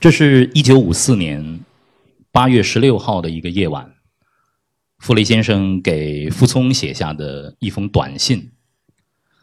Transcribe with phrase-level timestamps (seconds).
[0.00, 1.60] 这是一九五四年
[2.32, 3.92] 八月十六号的一个夜晚，
[4.98, 8.50] 傅雷先生给傅聪写下的一封短信，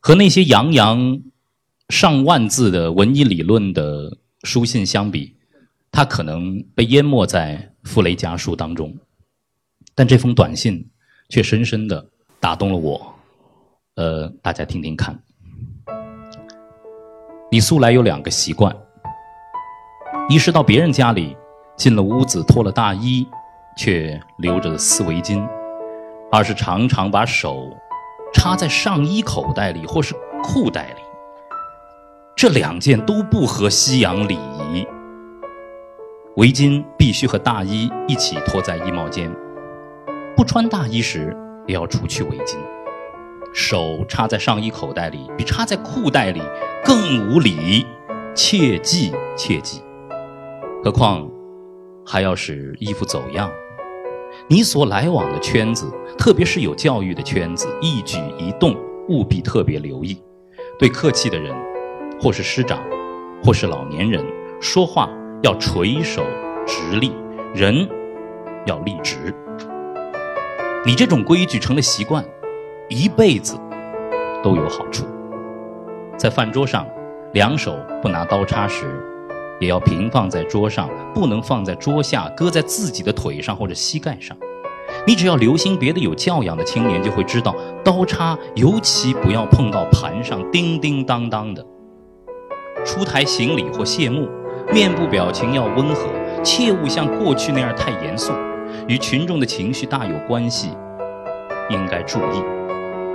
[0.00, 1.22] 和那些洋洋
[1.88, 5.36] 上万字的文艺理论的书信相比，
[5.92, 8.98] 它可能被淹没在傅雷家书当中，
[9.94, 10.84] 但这封短信
[11.28, 12.04] 却深深的
[12.40, 13.14] 打动了我。
[13.94, 15.22] 呃，大家听听看。
[17.52, 18.76] 你素来有两个习惯：
[20.30, 21.36] 一是到别人家里，
[21.74, 23.26] 进了屋子脱了大衣，
[23.76, 25.44] 却留着丝围巾；
[26.30, 27.68] 二是常常把手
[28.32, 31.02] 插在上衣口袋里或是裤袋里。
[32.36, 34.86] 这两件都不合西洋礼仪。
[36.36, 39.28] 围巾必须和大衣一起脱在衣帽间，
[40.36, 42.56] 不穿大衣时也要除去围巾。
[43.52, 46.40] 手插在上衣口袋里，比插在裤袋里
[46.84, 47.84] 更无礼，
[48.32, 49.82] 切记切记。
[50.82, 51.28] 何况
[52.06, 53.50] 还要使衣服走样。
[54.48, 58.74] 你所来往的圈子，特别是有教育的圈子，一举一动
[59.08, 60.20] 务必特别留意。
[60.78, 61.54] 对客气的人，
[62.20, 62.82] 或是师长，
[63.44, 64.24] 或是老年人，
[64.60, 65.10] 说话
[65.42, 66.24] 要垂手
[66.66, 67.12] 直立，
[67.54, 67.86] 人
[68.66, 69.34] 要立直。
[70.86, 72.24] 你这种规矩成了习惯。
[72.92, 73.56] 一辈子
[74.42, 75.06] 都有好处。
[76.16, 76.84] 在饭桌上，
[77.34, 79.00] 两手不拿刀叉时，
[79.60, 84.36] 也要平放在桌上，不能放在桌下，搁在自己的腿上或者膝盖上。
[85.06, 91.64] 你只要留心别的有教养的青年，就会知道，刀叉尤其不要碰到盘上，叮叮当当的。
[92.84, 94.28] 出台行礼或谢幕，
[94.72, 96.08] 面部表情要温和，
[96.42, 98.32] 切勿像过去那样太严肃，
[98.88, 100.70] 与群众的情绪大有关系，
[101.68, 102.42] 应该注意。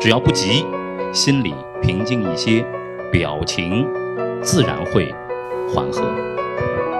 [0.00, 0.66] 只要不急，
[1.12, 2.64] 心里平静一些，
[3.12, 3.86] 表情
[4.42, 5.14] 自然会
[5.72, 6.31] 缓和。
[6.62, 6.91] Thank you.